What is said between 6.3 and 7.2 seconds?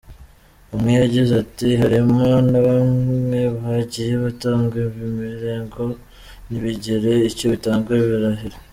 ntibigire